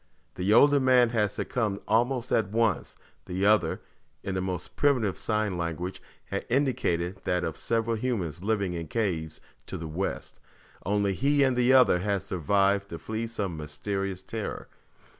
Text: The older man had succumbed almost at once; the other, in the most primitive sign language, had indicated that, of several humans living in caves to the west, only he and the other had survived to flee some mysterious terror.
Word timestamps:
The 0.33 0.51
older 0.51 0.79
man 0.79 1.09
had 1.09 1.29
succumbed 1.29 1.79
almost 1.87 2.31
at 2.31 2.49
once; 2.49 2.95
the 3.27 3.45
other, 3.45 3.81
in 4.23 4.33
the 4.33 4.41
most 4.41 4.75
primitive 4.75 5.15
sign 5.15 5.59
language, 5.59 6.01
had 6.25 6.43
indicated 6.49 7.21
that, 7.25 7.43
of 7.43 7.55
several 7.55 7.95
humans 7.95 8.43
living 8.43 8.73
in 8.73 8.87
caves 8.87 9.41
to 9.67 9.77
the 9.77 9.87
west, 9.87 10.39
only 10.87 11.13
he 11.13 11.43
and 11.43 11.55
the 11.55 11.73
other 11.73 11.99
had 11.99 12.23
survived 12.23 12.89
to 12.89 12.97
flee 12.97 13.27
some 13.27 13.55
mysterious 13.55 14.23
terror. 14.23 14.67